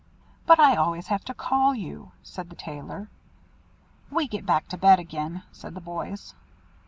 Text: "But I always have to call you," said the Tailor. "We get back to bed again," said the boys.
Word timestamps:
"But 0.47 0.59
I 0.59 0.77
always 0.77 1.05
have 1.09 1.23
to 1.25 1.33
call 1.35 1.75
you," 1.75 2.11
said 2.23 2.49
the 2.49 2.55
Tailor. 2.55 3.11
"We 4.09 4.27
get 4.27 4.47
back 4.47 4.67
to 4.69 4.77
bed 4.79 4.97
again," 4.99 5.43
said 5.51 5.75
the 5.75 5.79
boys. 5.79 6.33